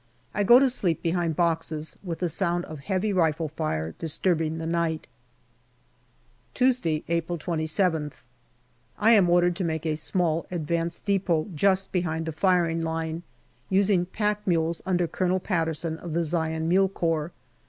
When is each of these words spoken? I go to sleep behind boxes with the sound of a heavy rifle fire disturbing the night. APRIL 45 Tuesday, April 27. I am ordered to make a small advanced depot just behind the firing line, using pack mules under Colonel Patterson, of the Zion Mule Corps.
I 0.33 0.43
go 0.43 0.57
to 0.57 0.67
sleep 0.67 1.03
behind 1.03 1.35
boxes 1.35 1.95
with 2.03 2.17
the 2.17 2.27
sound 2.29 2.65
of 2.65 2.79
a 2.79 2.81
heavy 2.81 3.13
rifle 3.13 3.49
fire 3.49 3.91
disturbing 3.99 4.57
the 4.57 4.65
night. 4.65 5.05
APRIL 5.05 6.49
45 6.53 6.53
Tuesday, 6.55 7.03
April 7.07 7.37
27. 7.37 8.11
I 8.97 9.11
am 9.11 9.29
ordered 9.29 9.55
to 9.57 9.63
make 9.63 9.85
a 9.85 9.93
small 9.95 10.47
advanced 10.49 11.05
depot 11.05 11.49
just 11.53 11.91
behind 11.91 12.25
the 12.25 12.31
firing 12.31 12.81
line, 12.81 13.21
using 13.69 14.07
pack 14.07 14.41
mules 14.47 14.81
under 14.87 15.05
Colonel 15.05 15.39
Patterson, 15.39 15.99
of 15.99 16.13
the 16.13 16.23
Zion 16.23 16.67
Mule 16.67 16.89
Corps. 16.89 17.31